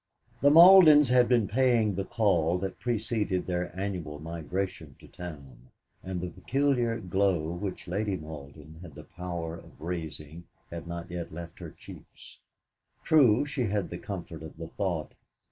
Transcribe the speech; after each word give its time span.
The 0.41 0.49
Maldens 0.49 1.09
had 1.09 1.27
been 1.29 1.47
paying 1.47 1.93
the 1.93 2.03
call 2.05 2.57
that 2.57 2.79
preceded 2.79 3.45
their 3.45 3.71
annual 3.79 4.17
migration 4.19 4.95
to 4.97 5.07
town, 5.07 5.69
and 6.03 6.19
the 6.19 6.29
peculiar 6.31 6.97
glow 6.99 7.51
which 7.51 7.87
Lady 7.87 8.17
Malden 8.17 8.79
had 8.81 8.95
the 8.95 9.03
power 9.03 9.57
of 9.57 9.79
raising 9.79 10.45
had 10.71 10.87
not 10.87 11.11
yet 11.11 11.31
left 11.31 11.59
her 11.59 11.69
cheeks. 11.69 12.39
True, 13.03 13.45
she 13.45 13.65
had 13.65 13.91
the 13.91 13.99
comfort 13.99 14.41
of 14.41 14.57
the 14.57 14.69
thought 14.69 15.13